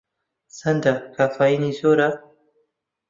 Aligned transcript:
چەندە 0.57 0.91
کافین 1.15 1.63
زۆرە؟ 1.77 2.09